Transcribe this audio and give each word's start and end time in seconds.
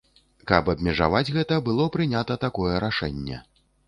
Каб 0.51 0.69
абмежаваць 0.71 1.33
гэта, 1.35 1.59
было 1.67 1.85
прынята 1.97 2.37
такое 2.47 2.73
рашэнне. 2.85 3.37